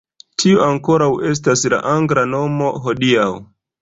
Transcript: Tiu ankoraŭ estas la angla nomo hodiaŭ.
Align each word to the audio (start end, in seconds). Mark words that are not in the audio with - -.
Tiu 0.43 0.61
ankoraŭ 0.67 1.09
estas 1.31 1.65
la 1.75 1.81
angla 1.91 2.25
nomo 2.33 2.71
hodiaŭ. 2.87 3.29